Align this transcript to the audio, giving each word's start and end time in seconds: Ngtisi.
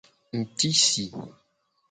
Ngtisi. 0.37 1.05